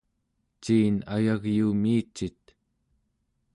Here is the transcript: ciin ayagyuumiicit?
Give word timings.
ciin 0.63 0.95
ayagyuumiicit? 1.15 2.43